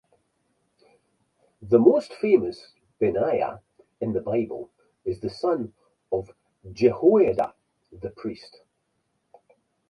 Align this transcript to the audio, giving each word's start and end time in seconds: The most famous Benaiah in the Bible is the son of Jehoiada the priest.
The 1.61 1.77
most 1.77 2.11
famous 2.13 2.73
Benaiah 2.97 3.59
in 3.99 4.13
the 4.13 4.19
Bible 4.19 4.71
is 5.05 5.19
the 5.19 5.29
son 5.29 5.73
of 6.11 6.31
Jehoiada 6.73 7.53
the 7.91 8.09
priest. 8.09 8.61